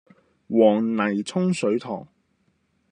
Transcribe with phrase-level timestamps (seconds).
[0.49, 2.07] 黃泥涌水塘